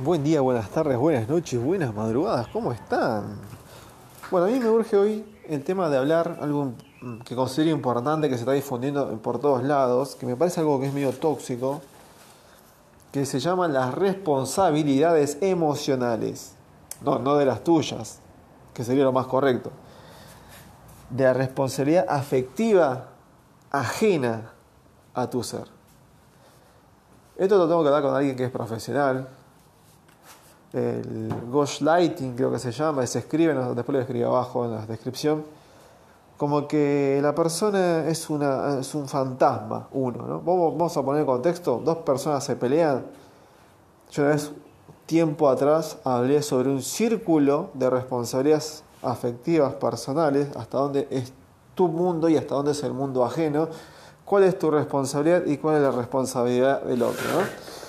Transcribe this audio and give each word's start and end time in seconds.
Buen 0.00 0.22
día, 0.22 0.40
buenas 0.40 0.70
tardes, 0.70 0.96
buenas 0.96 1.28
noches, 1.28 1.60
buenas 1.60 1.92
madrugadas, 1.92 2.46
¿cómo 2.52 2.70
están? 2.70 3.36
Bueno, 4.30 4.46
a 4.46 4.48
mí 4.48 4.60
me 4.60 4.70
urge 4.70 4.96
hoy 4.96 5.26
el 5.48 5.64
tema 5.64 5.88
de 5.88 5.98
hablar 5.98 6.38
algo 6.40 6.74
que 7.24 7.34
considero 7.34 7.74
importante, 7.74 8.28
que 8.28 8.36
se 8.36 8.42
está 8.42 8.52
difundiendo 8.52 9.20
por 9.20 9.40
todos 9.40 9.64
lados, 9.64 10.14
que 10.14 10.24
me 10.24 10.36
parece 10.36 10.60
algo 10.60 10.78
que 10.78 10.86
es 10.86 10.92
medio 10.92 11.10
tóxico, 11.10 11.82
que 13.10 13.26
se 13.26 13.40
llama 13.40 13.66
las 13.66 13.92
responsabilidades 13.92 15.36
emocionales. 15.40 16.52
No, 17.00 17.18
no 17.18 17.34
de 17.34 17.46
las 17.46 17.64
tuyas, 17.64 18.20
que 18.74 18.84
sería 18.84 19.02
lo 19.02 19.12
más 19.12 19.26
correcto. 19.26 19.72
De 21.10 21.24
la 21.24 21.32
responsabilidad 21.32 22.06
afectiva 22.08 23.08
ajena 23.72 24.52
a 25.12 25.28
tu 25.28 25.42
ser. 25.42 25.64
Esto 27.36 27.58
lo 27.58 27.66
tengo 27.66 27.82
que 27.82 27.88
hablar 27.88 28.02
con 28.04 28.14
alguien 28.14 28.36
que 28.36 28.44
es 28.44 28.50
profesional, 28.52 29.28
el 30.72 31.32
Lighting 31.80 32.34
creo 32.34 32.50
que 32.52 32.58
se 32.58 32.72
llama, 32.72 33.06
se 33.06 33.20
escribe, 33.20 33.54
después 33.54 33.88
lo 33.88 34.00
escribo 34.00 34.28
abajo 34.28 34.64
en 34.64 34.72
la 34.72 34.86
descripción, 34.86 35.44
como 36.36 36.68
que 36.68 37.18
la 37.22 37.34
persona 37.34 38.06
es, 38.08 38.30
una, 38.30 38.78
es 38.78 38.94
un 38.94 39.08
fantasma, 39.08 39.88
uno, 39.92 40.26
¿no? 40.26 40.40
Vamos 40.40 40.96
a 40.96 41.02
poner 41.02 41.22
en 41.22 41.26
contexto, 41.26 41.82
dos 41.84 41.98
personas 41.98 42.44
se 42.44 42.54
pelean. 42.54 43.04
Yo 44.10 44.22
una 44.22 44.32
vez, 44.32 44.52
tiempo 45.06 45.48
atrás, 45.48 45.98
hablé 46.04 46.42
sobre 46.42 46.68
un 46.68 46.82
círculo 46.82 47.70
de 47.74 47.90
responsabilidades 47.90 48.84
afectivas 49.02 49.74
personales, 49.74 50.48
hasta 50.54 50.78
dónde 50.78 51.08
es 51.10 51.32
tu 51.74 51.88
mundo 51.88 52.28
y 52.28 52.36
hasta 52.36 52.54
dónde 52.54 52.72
es 52.72 52.82
el 52.82 52.92
mundo 52.92 53.24
ajeno, 53.24 53.68
cuál 54.24 54.44
es 54.44 54.58
tu 54.58 54.70
responsabilidad 54.70 55.46
y 55.46 55.56
cuál 55.56 55.76
es 55.76 55.82
la 55.82 55.90
responsabilidad 55.90 56.82
del 56.82 57.02
otro, 57.02 57.24
¿no? 57.32 57.87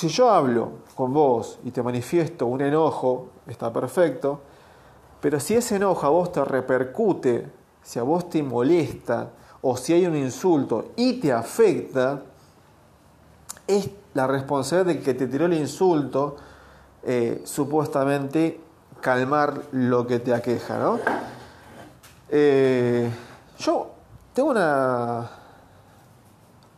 Si 0.00 0.08
yo 0.08 0.30
hablo 0.30 0.70
con 0.94 1.12
vos 1.12 1.58
y 1.62 1.72
te 1.72 1.82
manifiesto 1.82 2.46
un 2.46 2.62
enojo, 2.62 3.28
está 3.46 3.70
perfecto, 3.70 4.40
pero 5.20 5.38
si 5.38 5.56
ese 5.56 5.76
enojo 5.76 6.06
a 6.06 6.08
vos 6.08 6.32
te 6.32 6.42
repercute, 6.42 7.46
si 7.82 7.98
a 7.98 8.02
vos 8.02 8.30
te 8.30 8.42
molesta 8.42 9.28
o 9.60 9.76
si 9.76 9.92
hay 9.92 10.06
un 10.06 10.16
insulto 10.16 10.92
y 10.96 11.20
te 11.20 11.34
afecta, 11.34 12.22
es 13.66 13.90
la 14.14 14.26
responsabilidad 14.26 14.94
del 14.94 15.04
que 15.04 15.12
te 15.12 15.26
tiró 15.26 15.44
el 15.44 15.52
insulto 15.52 16.36
eh, 17.02 17.42
supuestamente 17.44 18.58
calmar 19.02 19.64
lo 19.72 20.06
que 20.06 20.20
te 20.20 20.32
aqueja, 20.32 20.78
¿no? 20.78 20.98
Eh, 22.30 23.10
yo 23.58 23.90
tengo 24.32 24.48
una, 24.48 25.30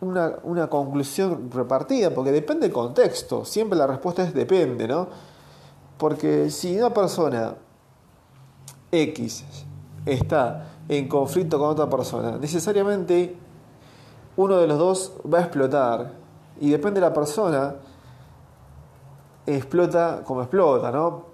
una, 0.02 0.66
conclusión 0.68 1.50
repartida, 1.50 2.10
porque 2.10 2.32
depende 2.32 2.66
del 2.66 2.72
contexto. 2.72 3.44
Siempre 3.44 3.78
la 3.78 3.86
respuesta 3.86 4.24
es 4.24 4.34
depende, 4.34 4.88
¿no? 4.88 5.06
Porque 5.96 6.50
si 6.50 6.76
una 6.76 6.92
persona 6.92 7.54
X 8.90 9.44
está 10.04 10.66
en 10.88 11.08
conflicto 11.08 11.58
con 11.58 11.68
otra 11.70 11.88
persona, 11.88 12.36
necesariamente 12.36 13.36
uno 14.36 14.58
de 14.58 14.66
los 14.66 14.78
dos 14.78 15.12
va 15.32 15.38
a 15.38 15.42
explotar. 15.42 16.12
Y 16.60 16.70
depende 16.70 17.00
de 17.00 17.06
la 17.06 17.12
persona, 17.12 17.76
explota 19.46 20.22
como 20.24 20.42
explota, 20.42 20.90
¿no? 20.90 21.26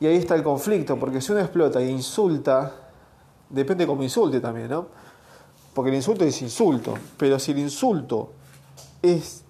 Y 0.00 0.06
ahí 0.06 0.16
está 0.16 0.34
el 0.34 0.42
conflicto, 0.42 0.98
porque 0.98 1.20
si 1.20 1.32
uno 1.32 1.40
explota 1.40 1.80
e 1.80 1.88
insulta, 1.88 2.72
depende 3.48 3.86
cómo 3.86 4.02
insulte 4.02 4.40
también, 4.40 4.68
¿no? 4.68 4.86
Porque 5.74 5.90
el 5.90 5.96
insulto 5.96 6.24
es 6.24 6.40
insulto, 6.40 6.94
pero 7.18 7.38
si 7.38 7.50
el 7.50 7.58
insulto 7.58 8.32
es 9.02 9.42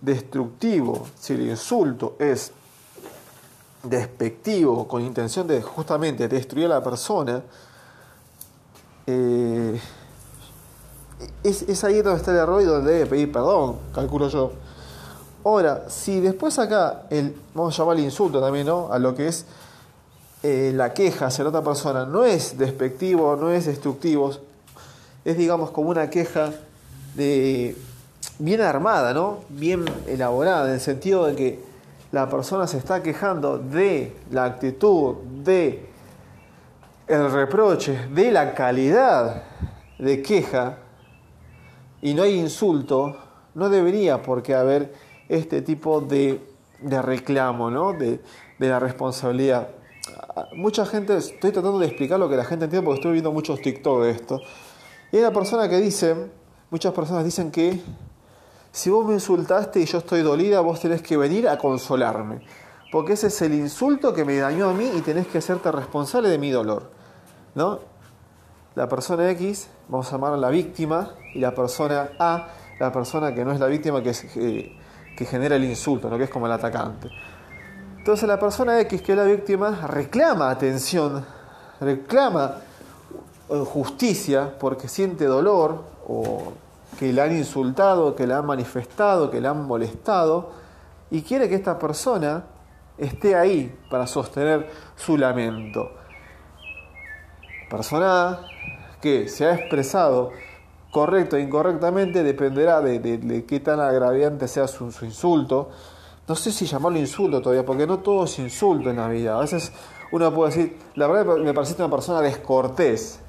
destructivo, 0.00 1.06
si 1.18 1.32
el 1.32 1.48
insulto 1.48 2.16
es 2.18 2.52
despectivo, 3.82 4.86
con 4.86 5.02
intención 5.02 5.46
de 5.46 5.60
justamente 5.62 6.28
destruir 6.28 6.66
a 6.66 6.68
la 6.68 6.84
persona, 6.84 7.42
eh, 9.06 9.80
es, 11.42 11.84
ahí 11.84 12.02
donde 12.02 12.18
está 12.18 12.30
el 12.30 12.38
error 12.38 12.62
y 12.62 12.64
donde 12.64 12.92
debe 12.92 13.06
pedir 13.06 13.32
perdón, 13.32 13.76
calculo 13.94 14.28
yo. 14.28 14.52
Ahora, 15.44 15.88
si 15.88 16.20
después 16.20 16.58
acá, 16.58 17.06
el, 17.10 17.36
vamos 17.54 17.74
a 17.74 17.82
llamar 17.82 17.96
el 17.96 18.04
insulto 18.04 18.40
también, 18.40 18.66
¿no? 18.66 18.92
A 18.92 18.98
lo 18.98 19.14
que 19.14 19.28
es 19.28 19.46
eh, 20.42 20.72
la 20.74 20.92
queja 20.92 21.26
hacia 21.26 21.44
la 21.44 21.50
otra 21.50 21.62
persona, 21.62 22.04
no 22.04 22.24
es 22.24 22.58
despectivo, 22.58 23.36
no 23.36 23.50
es 23.50 23.66
destructivo, 23.66 24.32
es 25.26 25.36
digamos 25.36 25.72
como 25.72 25.90
una 25.90 26.08
queja 26.08 26.52
de 27.16 27.76
bien 28.38 28.60
armada, 28.60 29.12
¿no? 29.12 29.40
Bien 29.48 29.84
elaborada, 30.06 30.68
en 30.68 30.74
el 30.74 30.80
sentido 30.80 31.26
de 31.26 31.34
que 31.34 31.60
la 32.12 32.28
persona 32.28 32.68
se 32.68 32.78
está 32.78 33.02
quejando 33.02 33.58
de 33.58 34.16
la 34.30 34.44
actitud, 34.44 35.16
de 35.42 35.84
el 37.08 37.32
reproche, 37.32 38.06
de 38.14 38.30
la 38.30 38.54
calidad 38.54 39.42
de 39.98 40.22
queja 40.22 40.78
y 42.02 42.14
no 42.14 42.22
hay 42.22 42.38
insulto, 42.38 43.16
no 43.56 43.68
debería 43.68 44.22
por 44.22 44.44
qué 44.44 44.54
haber 44.54 44.94
este 45.28 45.60
tipo 45.60 46.00
de, 46.00 46.40
reclamo, 46.80 47.68
¿no? 47.68 47.94
De, 47.94 48.20
de, 48.60 48.68
la 48.68 48.78
responsabilidad. 48.78 49.70
Mucha 50.54 50.86
gente, 50.86 51.16
estoy 51.16 51.50
tratando 51.50 51.80
de 51.80 51.86
explicar 51.86 52.20
lo 52.20 52.28
que 52.28 52.36
la 52.36 52.44
gente 52.44 52.66
entiende 52.66 52.84
porque 52.84 53.00
estoy 53.00 53.12
viendo 53.14 53.32
muchos 53.32 53.60
TikTok 53.60 54.02
de 54.02 54.10
esto. 54.10 54.40
Y 55.12 55.16
hay 55.16 55.22
una 55.22 55.32
persona 55.32 55.68
que 55.68 55.78
dice, 55.78 56.14
muchas 56.70 56.92
personas 56.92 57.24
dicen 57.24 57.50
que 57.50 57.80
si 58.72 58.90
vos 58.90 59.06
me 59.06 59.14
insultaste 59.14 59.80
y 59.80 59.86
yo 59.86 59.98
estoy 59.98 60.22
dolida, 60.22 60.60
vos 60.60 60.80
tenés 60.80 61.00
que 61.00 61.16
venir 61.16 61.48
a 61.48 61.56
consolarme. 61.56 62.42
Porque 62.92 63.14
ese 63.14 63.28
es 63.28 63.42
el 63.42 63.54
insulto 63.54 64.12
que 64.12 64.24
me 64.24 64.36
dañó 64.36 64.68
a 64.68 64.74
mí 64.74 64.90
y 64.94 65.00
tenés 65.00 65.26
que 65.26 65.38
hacerte 65.38 65.72
responsable 65.72 66.28
de 66.28 66.38
mi 66.38 66.50
dolor. 66.50 66.90
¿No? 67.54 67.80
La 68.74 68.88
persona 68.88 69.30
X, 69.30 69.68
vamos 69.88 70.08
a 70.08 70.12
llamarla 70.12 70.36
la 70.36 70.50
víctima, 70.50 71.12
y 71.34 71.38
la 71.38 71.54
persona 71.54 72.10
A, 72.18 72.48
la 72.78 72.92
persona 72.92 73.34
que 73.34 73.44
no 73.44 73.52
es 73.52 73.60
la 73.60 73.66
víctima, 73.66 74.02
que, 74.02 74.10
es, 74.10 74.24
eh, 74.36 74.76
que 75.16 75.24
genera 75.24 75.56
el 75.56 75.64
insulto, 75.64 76.10
¿no? 76.10 76.18
que 76.18 76.24
es 76.24 76.30
como 76.30 76.44
el 76.44 76.52
atacante. 76.52 77.08
Entonces 77.96 78.28
la 78.28 78.38
persona 78.38 78.78
X, 78.82 79.00
que 79.00 79.12
es 79.12 79.18
la 79.18 79.24
víctima, 79.24 79.86
reclama 79.86 80.50
atención, 80.50 81.24
reclama 81.80 82.56
justicia 83.48 84.56
porque 84.58 84.88
siente 84.88 85.24
dolor 85.26 85.84
o 86.08 86.52
que 86.98 87.12
le 87.12 87.20
han 87.20 87.36
insultado, 87.36 88.14
que 88.14 88.26
le 88.26 88.34
han 88.34 88.46
manifestado, 88.46 89.30
que 89.30 89.40
le 89.40 89.48
han 89.48 89.66
molestado 89.66 90.50
y 91.10 91.22
quiere 91.22 91.48
que 91.48 91.54
esta 91.54 91.78
persona 91.78 92.44
esté 92.98 93.34
ahí 93.34 93.76
para 93.90 94.06
sostener 94.06 94.70
su 94.96 95.16
lamento. 95.16 95.90
Persona 97.70 98.40
que 99.00 99.28
se 99.28 99.46
ha 99.46 99.54
expresado 99.54 100.30
correcto 100.90 101.36
e 101.36 101.42
incorrectamente 101.42 102.22
dependerá 102.22 102.80
de, 102.80 103.44
qué 103.46 103.60
tan 103.60 103.80
agraviante 103.80 104.48
sea 104.48 104.66
su, 104.66 104.90
su, 104.90 105.04
insulto. 105.04 105.70
No 106.26 106.34
sé 106.34 106.50
si 106.50 106.64
llamarlo 106.64 106.98
insulto 106.98 107.42
todavía, 107.42 107.64
porque 107.64 107.86
no 107.86 107.98
todo 107.98 108.24
es 108.24 108.38
insulto 108.38 108.90
en 108.90 108.96
la 108.96 109.08
vida. 109.08 109.36
A 109.36 109.40
veces 109.40 109.72
uno 110.10 110.32
puede 110.32 110.54
decir, 110.54 110.78
la 110.94 111.06
verdad 111.06 111.36
me 111.36 111.52
parece 111.52 111.74
una 111.74 111.90
persona 111.90 112.20
descortés 112.20 113.20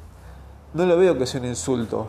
no 0.73 0.85
lo 0.85 0.97
veo 0.97 1.17
que 1.17 1.25
sea 1.25 1.39
un 1.39 1.47
insulto. 1.47 2.07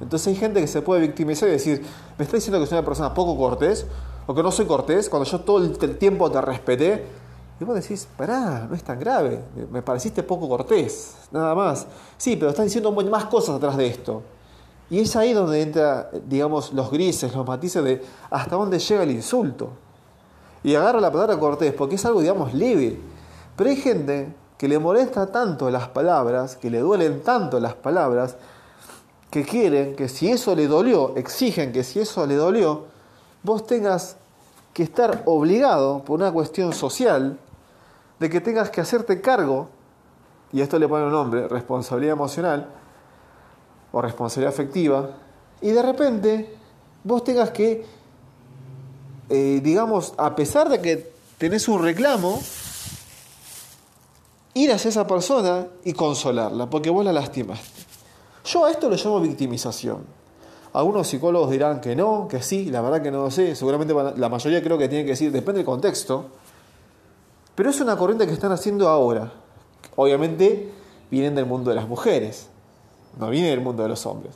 Entonces 0.00 0.28
hay 0.28 0.36
gente 0.36 0.60
que 0.60 0.66
se 0.66 0.82
puede 0.82 1.00
victimizar 1.02 1.48
y 1.48 1.52
decir, 1.52 1.84
me 2.18 2.24
está 2.24 2.36
diciendo 2.36 2.58
que 2.58 2.66
soy 2.66 2.78
una 2.78 2.84
persona 2.84 3.12
poco 3.12 3.36
cortés, 3.36 3.86
o 4.26 4.34
que 4.34 4.42
no 4.42 4.50
soy 4.50 4.66
cortés, 4.66 5.08
cuando 5.08 5.28
yo 5.28 5.40
todo 5.40 5.58
el 5.58 5.98
tiempo 5.98 6.30
te 6.30 6.40
respeté. 6.40 7.04
Y 7.60 7.64
vos 7.64 7.74
decís, 7.74 8.08
pará, 8.16 8.66
no 8.68 8.74
es 8.74 8.82
tan 8.82 8.98
grave, 8.98 9.42
me 9.70 9.82
pareciste 9.82 10.22
poco 10.22 10.48
cortés, 10.48 11.16
nada 11.30 11.54
más. 11.54 11.86
Sí, 12.16 12.36
pero 12.36 12.50
estás 12.50 12.64
diciendo 12.64 12.90
más 12.92 13.26
cosas 13.26 13.56
atrás 13.56 13.76
de 13.76 13.86
esto. 13.86 14.22
Y 14.88 15.00
es 15.00 15.14
ahí 15.14 15.32
donde 15.32 15.60
entra, 15.60 16.10
digamos, 16.26 16.72
los 16.72 16.90
grises, 16.90 17.34
los 17.34 17.46
matices 17.46 17.84
de 17.84 18.02
hasta 18.30 18.56
dónde 18.56 18.78
llega 18.78 19.02
el 19.02 19.10
insulto. 19.10 19.70
Y 20.62 20.74
agarra 20.74 21.00
la 21.00 21.12
palabra 21.12 21.38
cortés, 21.38 21.72
porque 21.74 21.96
es 21.96 22.04
algo, 22.04 22.20
digamos, 22.20 22.54
leve. 22.54 22.98
Pero 23.56 23.70
hay 23.70 23.76
gente 23.76 24.34
que 24.60 24.68
le 24.68 24.78
molesta 24.78 25.32
tanto 25.32 25.70
las 25.70 25.88
palabras, 25.88 26.54
que 26.54 26.68
le 26.68 26.80
duelen 26.80 27.22
tanto 27.22 27.58
las 27.58 27.72
palabras, 27.72 28.36
que 29.30 29.42
quieren 29.42 29.96
que 29.96 30.06
si 30.06 30.30
eso 30.30 30.54
le 30.54 30.66
dolió, 30.66 31.16
exigen 31.16 31.72
que 31.72 31.82
si 31.82 31.98
eso 31.98 32.26
le 32.26 32.34
dolió, 32.34 32.84
vos 33.42 33.66
tengas 33.66 34.16
que 34.74 34.82
estar 34.82 35.22
obligado 35.24 36.04
por 36.04 36.20
una 36.20 36.30
cuestión 36.30 36.74
social 36.74 37.38
de 38.18 38.28
que 38.28 38.42
tengas 38.42 38.68
que 38.68 38.82
hacerte 38.82 39.22
cargo, 39.22 39.70
y 40.52 40.60
esto 40.60 40.78
le 40.78 40.86
pone 40.86 41.06
un 41.06 41.12
nombre, 41.12 41.48
responsabilidad 41.48 42.12
emocional 42.12 42.68
o 43.92 44.02
responsabilidad 44.02 44.52
afectiva, 44.52 45.08
y 45.62 45.70
de 45.70 45.80
repente 45.80 46.54
vos 47.02 47.24
tengas 47.24 47.48
que, 47.48 47.86
eh, 49.30 49.60
digamos, 49.64 50.12
a 50.18 50.36
pesar 50.36 50.68
de 50.68 50.82
que 50.82 51.10
tenés 51.38 51.66
un 51.66 51.82
reclamo, 51.82 52.38
ir 54.62 54.72
hacia 54.72 54.88
esa 54.88 55.06
persona 55.06 55.66
y 55.84 55.92
consolarla, 55.92 56.68
porque 56.68 56.90
vos 56.90 57.04
la 57.04 57.12
lastimaste. 57.12 57.82
Yo 58.44 58.64
a 58.64 58.70
esto 58.70 58.88
lo 58.88 58.96
llamo 58.96 59.20
victimización. 59.20 59.98
Algunos 60.72 61.08
psicólogos 61.08 61.50
dirán 61.50 61.80
que 61.80 61.96
no, 61.96 62.28
que 62.28 62.42
sí, 62.42 62.66
la 62.66 62.80
verdad 62.80 63.02
que 63.02 63.10
no 63.10 63.24
lo 63.24 63.30
sé. 63.30 63.56
Seguramente 63.56 63.94
la 64.16 64.28
mayoría 64.28 64.62
creo 64.62 64.78
que 64.78 64.88
tiene 64.88 65.04
que 65.04 65.10
decir, 65.10 65.32
depende 65.32 65.58
del 65.58 65.66
contexto. 65.66 66.26
Pero 67.54 67.70
es 67.70 67.80
una 67.80 67.96
corriente 67.96 68.26
que 68.26 68.32
están 68.32 68.52
haciendo 68.52 68.88
ahora. 68.88 69.32
Obviamente 69.96 70.72
vienen 71.10 71.34
del 71.34 71.46
mundo 71.46 71.70
de 71.70 71.76
las 71.76 71.88
mujeres, 71.88 72.48
no 73.18 73.28
viene 73.30 73.50
del 73.50 73.60
mundo 73.60 73.82
de 73.82 73.88
los 73.88 74.06
hombres. 74.06 74.34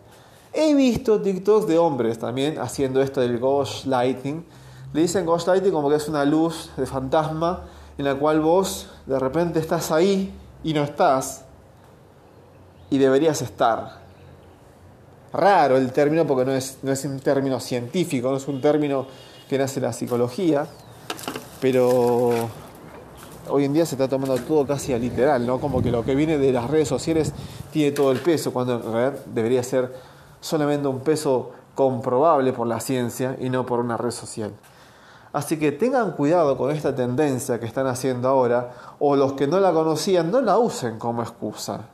He 0.52 0.74
visto 0.74 1.20
TikToks 1.20 1.66
de 1.66 1.78
hombres 1.78 2.18
también 2.18 2.58
haciendo 2.58 3.00
esto 3.00 3.20
del 3.20 3.38
ghost 3.38 3.86
lighting. 3.86 4.44
Le 4.92 5.00
dicen 5.02 5.24
ghost 5.24 5.46
lighting 5.48 5.72
como 5.72 5.88
que 5.88 5.96
es 5.96 6.08
una 6.08 6.24
luz 6.24 6.70
de 6.76 6.86
fantasma 6.86 7.64
en 7.98 8.04
la 8.04 8.14
cual 8.14 8.40
vos 8.40 8.90
de 9.06 9.18
repente 9.18 9.58
estás 9.58 9.90
ahí 9.90 10.32
y 10.62 10.74
no 10.74 10.82
estás 10.82 11.44
y 12.90 12.98
deberías 12.98 13.42
estar 13.42 14.04
raro 15.32 15.76
el 15.76 15.92
término 15.92 16.26
porque 16.26 16.44
no 16.44 16.52
es, 16.52 16.78
no 16.82 16.92
es 16.92 17.04
un 17.04 17.20
término 17.20 17.60
científico, 17.60 18.30
no 18.30 18.36
es 18.36 18.46
un 18.46 18.60
término 18.60 19.06
que 19.48 19.58
nace 19.58 19.80
la 19.80 19.92
psicología, 19.92 20.66
pero 21.60 22.30
hoy 23.48 23.64
en 23.64 23.72
día 23.72 23.84
se 23.84 23.94
está 23.94 24.08
tomando 24.08 24.36
todo 24.38 24.66
casi 24.66 24.92
a 24.92 24.98
literal, 24.98 25.46
¿no? 25.46 25.60
Como 25.60 25.82
que 25.82 25.90
lo 25.90 26.04
que 26.04 26.14
viene 26.14 26.38
de 26.38 26.52
las 26.52 26.70
redes 26.70 26.88
sociales 26.88 27.32
tiene 27.72 27.92
todo 27.92 28.12
el 28.12 28.18
peso, 28.20 28.52
cuando 28.52 28.76
en 28.76 28.92
realidad 28.92 29.24
debería 29.26 29.62
ser 29.62 29.92
solamente 30.40 30.88
un 30.88 31.00
peso 31.00 31.52
comprobable 31.74 32.52
por 32.52 32.66
la 32.66 32.80
ciencia 32.80 33.36
y 33.40 33.50
no 33.50 33.66
por 33.66 33.80
una 33.80 33.96
red 33.96 34.12
social. 34.12 34.52
Así 35.34 35.58
que 35.58 35.72
tengan 35.72 36.12
cuidado 36.12 36.56
con 36.56 36.70
esta 36.70 36.94
tendencia 36.94 37.58
que 37.58 37.66
están 37.66 37.88
haciendo 37.88 38.28
ahora, 38.28 38.70
o 39.00 39.16
los 39.16 39.32
que 39.32 39.48
no 39.48 39.58
la 39.58 39.72
conocían, 39.72 40.30
no 40.30 40.40
la 40.40 40.58
usen 40.58 41.00
como 41.00 41.22
excusa 41.22 41.88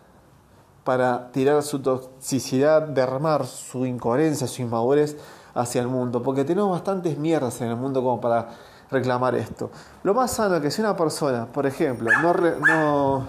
para 0.85 1.33
tirar 1.33 1.63
su 1.63 1.81
toxicidad, 1.81 2.83
derramar 2.83 3.47
su 3.47 3.87
incoherencia, 3.87 4.47
su 4.47 4.61
inmadurez 4.61 5.17
hacia 5.55 5.81
el 5.81 5.89
mundo, 5.89 6.23
porque 6.23 6.45
tenemos 6.45 6.71
bastantes 6.71 7.17
mierdas 7.17 7.59
en 7.63 7.69
el 7.69 7.77
mundo 7.77 8.03
como 8.03 8.21
para 8.21 8.49
reclamar 8.91 9.35
esto. 9.35 9.71
Lo 10.03 10.13
más 10.13 10.33
sano 10.33 10.57
es 10.57 10.61
que 10.61 10.71
si 10.71 10.83
una 10.83 10.95
persona, 10.95 11.47
por 11.47 11.67
ejemplo, 11.67 12.11
no... 12.23 12.35
no 12.35 13.27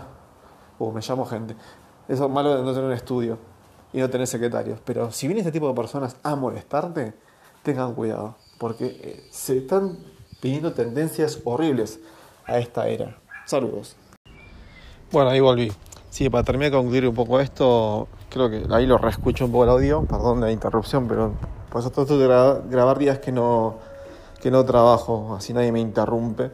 uh, 0.79 0.91
me 0.91 0.99
llamo 0.99 1.25
gente. 1.25 1.55
Eso 2.09 2.25
es 2.25 2.31
malo 2.31 2.57
de 2.57 2.63
no 2.63 2.73
tener 2.73 2.83
un 2.83 2.91
estudio 2.91 3.37
y 3.93 3.99
no 3.99 4.09
tener 4.09 4.27
secretarios. 4.27 4.81
Pero 4.83 5.09
si 5.09 5.27
viene 5.27 5.39
este 5.39 5.53
tipo 5.53 5.69
de 5.69 5.73
personas 5.73 6.17
a 6.21 6.35
molestarte, 6.35 7.13
tengan 7.63 7.93
cuidado, 7.93 8.35
porque 8.61 8.85
eh, 9.01 9.27
se 9.31 9.57
están 9.57 9.97
pidiendo 10.39 10.71
tendencias 10.73 11.39
horribles 11.45 11.99
a 12.45 12.59
esta 12.59 12.87
era. 12.87 13.17
Saludos. 13.47 13.95
Bueno, 15.11 15.31
ahí 15.31 15.39
volví. 15.39 15.71
Sí, 16.11 16.29
para 16.29 16.43
terminar 16.43 16.71
de 16.71 16.77
concluir 16.77 17.07
un 17.07 17.15
poco 17.15 17.39
esto, 17.39 18.07
creo 18.29 18.51
que 18.51 18.63
ahí 18.69 18.85
lo 18.85 18.99
reescucho 18.99 19.45
un 19.45 19.51
poco 19.51 19.63
el 19.63 19.71
audio, 19.71 20.03
perdón 20.03 20.41
la 20.41 20.51
interrupción, 20.51 21.07
pero 21.07 21.33
por 21.71 21.81
eso 21.81 21.89
trato 21.89 22.19
de 22.19 22.27
grabar, 22.27 22.99
días 22.99 23.17
que 23.17 23.31
no, 23.31 23.77
que 24.39 24.51
no 24.51 24.63
trabajo, 24.63 25.33
así 25.35 25.53
nadie 25.53 25.71
me 25.71 25.79
interrumpe. 25.79 26.51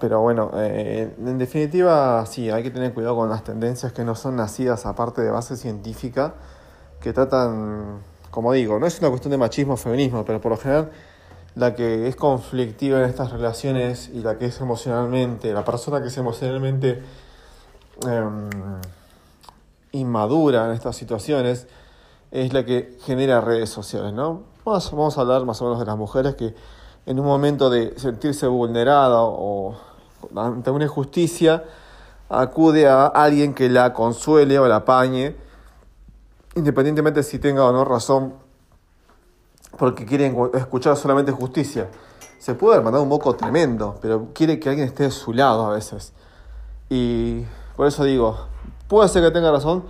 Pero 0.00 0.22
bueno, 0.22 0.50
eh, 0.56 1.14
en 1.24 1.38
definitiva, 1.38 2.26
sí, 2.26 2.50
hay 2.50 2.64
que 2.64 2.72
tener 2.72 2.92
cuidado 2.92 3.14
con 3.14 3.28
las 3.28 3.44
tendencias 3.44 3.92
que 3.92 4.02
no 4.02 4.16
son 4.16 4.34
nacidas 4.34 4.86
aparte 4.86 5.22
de 5.22 5.30
base 5.30 5.56
científica, 5.56 6.34
que 7.00 7.12
tratan, 7.12 8.00
como 8.32 8.52
digo, 8.52 8.80
no 8.80 8.86
es 8.86 8.98
una 8.98 9.10
cuestión 9.10 9.30
de 9.30 9.38
machismo 9.38 9.74
o 9.74 9.76
feminismo, 9.76 10.24
pero 10.24 10.40
por 10.40 10.50
lo 10.50 10.58
general 10.58 10.90
la 11.54 11.76
que 11.76 12.08
es 12.08 12.16
conflictiva 12.16 12.98
en 12.98 13.04
estas 13.04 13.30
relaciones 13.30 14.10
y 14.12 14.20
la 14.20 14.38
que 14.38 14.46
es 14.46 14.60
emocionalmente, 14.60 15.52
la 15.52 15.64
persona 15.64 16.02
que 16.02 16.08
es 16.08 16.16
emocionalmente 16.16 17.02
Em, 18.06 18.48
inmadura 19.92 20.64
en 20.64 20.72
estas 20.72 20.96
situaciones 20.96 21.66
es 22.30 22.52
la 22.52 22.64
que 22.64 22.96
genera 23.04 23.40
redes 23.42 23.68
sociales, 23.68 24.12
¿no? 24.12 24.42
Vamos, 24.64 24.90
vamos 24.90 25.18
a 25.18 25.20
hablar 25.20 25.44
más 25.44 25.60
o 25.60 25.64
menos 25.64 25.78
de 25.78 25.84
las 25.84 25.96
mujeres 25.96 26.34
que 26.34 26.54
en 27.04 27.20
un 27.20 27.26
momento 27.26 27.68
de 27.68 27.98
sentirse 27.98 28.46
vulnerada 28.46 29.22
o 29.22 29.76
ante 30.34 30.70
una 30.70 30.84
injusticia 30.84 31.64
acude 32.30 32.88
a 32.88 33.06
alguien 33.06 33.52
que 33.54 33.68
la 33.68 33.92
consuele 33.92 34.58
o 34.58 34.66
la 34.66 34.76
apañe, 34.76 35.36
independientemente 36.54 37.22
si 37.22 37.38
tenga 37.38 37.64
o 37.64 37.72
no 37.72 37.84
razón, 37.84 38.34
porque 39.78 40.04
quieren 40.04 40.36
escuchar 40.54 40.96
solamente 40.96 41.32
justicia. 41.32 41.88
Se 42.38 42.54
puede 42.54 42.74
haber 42.74 42.84
mandado 42.84 43.02
un 43.04 43.08
moco 43.08 43.34
tremendo, 43.34 43.98
pero 44.02 44.28
quiere 44.34 44.58
que 44.58 44.68
alguien 44.68 44.88
esté 44.88 45.04
de 45.04 45.10
su 45.10 45.32
lado 45.32 45.66
a 45.66 45.74
veces. 45.74 46.12
Y 46.90 47.44
por 47.76 47.86
eso 47.86 48.04
digo, 48.04 48.36
puede 48.88 49.08
ser 49.08 49.22
que 49.22 49.30
tenga 49.30 49.50
razón, 49.50 49.84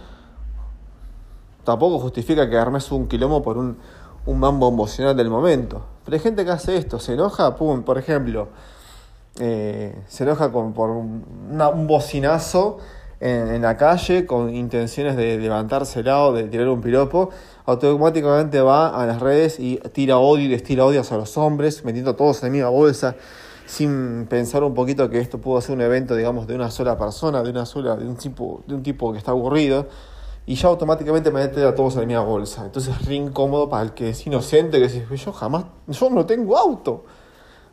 tampoco 1.65 1.99
justifica 1.99 2.49
que 2.49 2.57
armes 2.57 2.93
un 2.93 3.09
quilombo 3.09 3.43
por 3.43 3.59
un, 3.59 3.79
un 4.27 4.39
mambo 4.39 4.69
emocional 4.69 5.17
del 5.17 5.31
momento. 5.31 5.83
Pero 6.05 6.17
hay 6.17 6.21
gente 6.21 6.45
que 6.45 6.51
hace 6.51 6.77
esto, 6.77 6.99
se 6.99 7.15
enoja, 7.15 7.57
pum, 7.57 7.83
por 7.83 7.99
ejemplo, 7.99 8.49
eh, 9.39 10.01
se 10.09 10.25
enoja 10.25 10.53
con, 10.53 10.75
por 10.75 10.91
un, 10.91 11.25
un 11.51 11.87
bocinazo 11.87 12.79
en, 13.23 13.63
la 13.63 13.77
calle 13.77 14.27
con 14.27 14.55
intenciones 14.55 15.17
de 15.17 15.39
levantarse 15.39 16.03
lado, 16.03 16.33
de 16.33 16.45
tirar 16.45 16.69
un 16.69 16.81
piropo, 16.81 17.31
automáticamente 17.67 18.61
va 18.61 19.01
a 19.01 19.07
las 19.07 19.21
redes 19.21 19.61
y 19.61 19.77
tira 19.93 20.19
odio 20.19 20.47
y 20.47 20.49
destila 20.49 20.85
odio 20.85 21.03
a 21.09 21.17
los 21.17 21.37
hombres, 21.39 21.85
metiendo 21.85 22.11
a 22.11 22.17
todos 22.17 22.43
en 22.43 22.49
la 22.49 22.53
misma 22.53 22.69
bolsa 22.71 23.15
sin 23.65 24.27
pensar 24.29 24.65
un 24.65 24.75
poquito 24.75 25.09
que 25.09 25.19
esto 25.19 25.39
pudo 25.39 25.61
ser 25.61 25.75
un 25.77 25.81
evento, 25.81 26.15
digamos, 26.15 26.47
de 26.47 26.55
una 26.55 26.71
sola 26.71 26.99
persona, 26.99 27.43
de 27.43 27.51
una 27.51 27.65
sola, 27.65 27.97
de 27.97 28.07
un 28.07 28.17
tipo, 28.17 28.63
de 28.67 28.75
un 28.75 28.83
tipo 28.83 29.13
que 29.13 29.19
está 29.19 29.31
aburrido, 29.31 29.87
y 30.45 30.57
ya 30.57 30.69
automáticamente 30.69 31.31
me 31.31 31.41
mete 31.41 31.65
a 31.65 31.75
todos 31.75 31.95
en 31.95 32.01
la 32.01 32.07
misma 32.07 32.25
bolsa. 32.25 32.67
Entonces 32.67 32.95
es 32.95 33.07
re 33.07 33.15
incómodo 33.15 33.71
para 33.71 33.85
el 33.85 33.93
que 33.93 34.11
es 34.11 34.27
inocente, 34.27 34.79
que 34.79 34.89
dice, 34.89 35.07
yo 35.17 35.33
jamás, 35.33 35.65
yo 35.87 36.11
no 36.11 36.27
tengo 36.27 36.59
auto. 36.59 37.05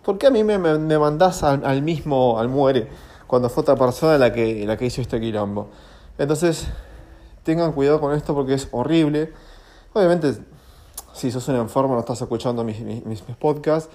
¿Por 0.03 0.17
qué 0.17 0.27
a 0.27 0.29
mí 0.29 0.43
me, 0.43 0.57
me, 0.57 0.97
mandás 0.97 1.43
al, 1.43 1.81
mismo, 1.81 2.39
al 2.39 2.47
muere, 2.47 2.87
cuando 3.29 3.49
fue 3.49 3.61
otra 3.61 3.77
persona 3.77 4.17
la 4.17 4.33
que, 4.33 4.65
la 4.65 4.75
que 4.75 4.87
hizo 4.87 4.99
este 4.99 5.21
quilombo? 5.21 5.69
Entonces, 6.17 6.67
tengan 7.43 7.71
cuidado 7.71 8.01
con 8.01 8.13
esto 8.13 8.35
porque 8.35 8.55
es 8.55 8.67
horrible. 8.71 9.31
Obviamente, 9.93 10.33
si 11.13 11.31
sos 11.31 11.47
un 11.47 11.55
enfermo, 11.55 11.93
no 11.93 12.01
estás 12.01 12.21
escuchando 12.21 12.65
mis, 12.65 12.81
mis, 12.81 13.05
mis 13.05 13.21
podcasts 13.21 13.89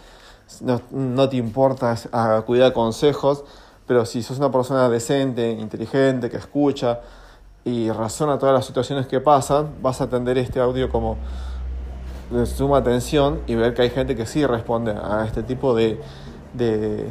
no, 0.60 1.28
te 1.28 1.36
importa 1.36 1.96
acudir 2.12 2.62
a 2.64 2.72
consejos, 2.72 3.44
pero 3.86 4.04
si 4.06 4.22
sos 4.22 4.38
una 4.38 4.50
persona 4.50 4.88
decente, 4.88 5.50
inteligente, 5.50 6.30
que 6.30 6.36
escucha 6.36 7.00
y 7.64 7.90
razona 7.90 8.38
todas 8.38 8.54
las 8.54 8.66
situaciones 8.66 9.06
que 9.06 9.20
pasan, 9.20 9.74
vas 9.82 10.00
a 10.00 10.04
atender 10.04 10.38
este 10.38 10.60
audio 10.60 10.90
como 10.90 11.16
de 12.30 12.46
suma 12.46 12.78
atención 12.78 13.40
y 13.46 13.54
ver 13.54 13.74
que 13.74 13.82
hay 13.82 13.90
gente 13.90 14.16
que 14.16 14.26
sí 14.26 14.44
responde 14.46 14.92
a 14.92 15.24
este 15.26 15.42
tipo 15.42 15.74
de, 15.74 16.00
de, 16.52 17.08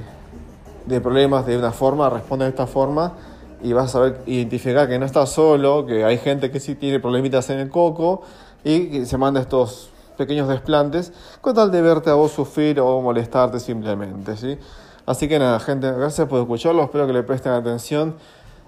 de 0.86 1.02
problemas 1.02 1.46
de 1.46 1.58
una 1.58 1.72
forma, 1.72 2.10
responde 2.10 2.46
de 2.46 2.50
esta 2.50 2.68
forma 2.68 3.14
y 3.62 3.74
vas 3.74 3.96
a 3.96 4.14
identificar 4.26 4.88
que 4.88 5.00
no 5.00 5.06
estás 5.06 5.30
solo, 5.30 5.86
que 5.86 6.04
hay 6.04 6.18
gente 6.18 6.52
que 6.52 6.60
sí 6.60 6.76
tiene 6.76 7.00
problemitas 7.00 7.50
en 7.50 7.60
el 7.60 7.70
coco 7.70 8.22
y 8.64 8.90
que 8.90 9.06
se 9.06 9.18
manda 9.18 9.40
estos 9.40 9.90
pequeños 10.18 10.48
desplantes 10.48 11.14
con 11.42 11.56
tal 11.56 11.72
de 11.72 11.82
verte 11.82 12.10
a 12.10 12.14
vos 12.14 12.32
sufrir 12.32 12.80
o 12.80 13.02
molestarte 13.02 13.60
simplemente. 13.60 14.36
¿sí? 14.38 14.58
Así 15.06 15.28
que 15.28 15.40
nada, 15.40 15.60
gente, 15.60 15.92
gracias 15.92 16.28
por 16.28 16.42
escucharlo, 16.42 16.84
espero 16.84 17.08
que 17.08 17.14
le 17.14 17.24
presten 17.24 17.54
atención, 17.54 18.16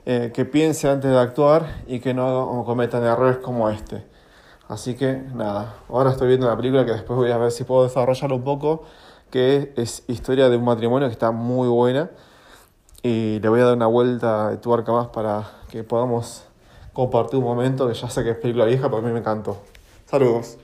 eh, 0.05 0.31
que 0.33 0.45
piensen 0.45 0.91
antes 0.91 1.11
de 1.11 1.19
actuar 1.19 1.83
y 1.87 1.99
que 1.99 2.13
no 2.13 2.63
cometan 2.65 3.03
errores 3.03 3.37
como 3.37 3.69
este. 3.69 4.05
Así 4.67 4.95
que 4.95 5.21
nada, 5.33 5.75
ahora 5.89 6.11
estoy 6.11 6.27
viendo 6.27 6.47
una 6.47 6.57
película 6.57 6.85
que 6.85 6.91
después 6.93 7.17
voy 7.17 7.31
a 7.31 7.37
ver 7.37 7.51
si 7.51 7.63
puedo 7.65 7.83
desarrollarlo 7.83 8.35
un 8.35 8.43
poco, 8.43 8.83
que 9.31 9.73
es 9.75 10.03
historia 10.07 10.49
de 10.49 10.57
un 10.57 10.65
matrimonio 10.65 11.07
que 11.07 11.13
está 11.13 11.31
muy 11.31 11.67
buena 11.67 12.09
y 13.03 13.39
le 13.39 13.49
voy 13.49 13.59
a 13.59 13.65
dar 13.65 13.75
una 13.75 13.87
vuelta 13.87 14.49
de 14.49 14.57
tuerca 14.57 14.91
más 14.91 15.07
para 15.07 15.51
que 15.69 15.83
podamos 15.83 16.43
compartir 16.93 17.37
un 17.37 17.45
momento 17.45 17.87
que 17.87 17.93
ya 17.93 18.09
sé 18.09 18.23
que 18.23 18.31
es 18.31 18.37
película 18.37 18.65
vieja, 18.65 18.83
pero 18.89 18.97
a 18.97 19.01
mí 19.01 19.11
me 19.11 19.19
encantó. 19.19 19.57
Saludos. 20.05 20.57